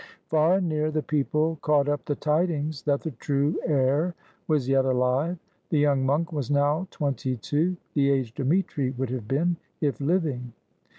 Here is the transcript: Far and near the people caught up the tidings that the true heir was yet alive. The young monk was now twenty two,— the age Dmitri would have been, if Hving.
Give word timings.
Far 0.31 0.55
and 0.55 0.67
near 0.67 0.89
the 0.89 1.03
people 1.03 1.59
caught 1.61 1.87
up 1.87 2.05
the 2.05 2.15
tidings 2.15 2.81
that 2.85 3.01
the 3.01 3.11
true 3.11 3.59
heir 3.63 4.15
was 4.47 4.67
yet 4.67 4.83
alive. 4.83 5.37
The 5.69 5.77
young 5.77 6.07
monk 6.07 6.33
was 6.33 6.49
now 6.49 6.87
twenty 6.89 7.37
two,— 7.37 7.77
the 7.93 8.09
age 8.09 8.33
Dmitri 8.33 8.89
would 8.97 9.11
have 9.11 9.27
been, 9.27 9.57
if 9.79 9.99
Hving. 9.99 10.53